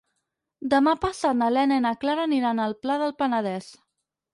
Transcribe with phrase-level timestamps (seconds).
[0.73, 3.75] Demà passat na Lena i na Clara aniran al Pla del Penedès.